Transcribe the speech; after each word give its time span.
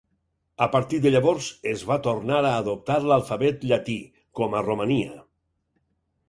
A 0.65 0.67
partir 0.75 0.99
de 1.01 1.09
llavors 1.15 1.49
es 1.73 1.83
va 1.91 1.97
tornar 2.07 2.39
a 2.39 2.53
adoptar 2.63 2.97
l'alfabet 3.11 3.67
llatí, 3.73 3.99
com 4.41 4.57
a 4.57 4.65
Romania. 4.67 5.13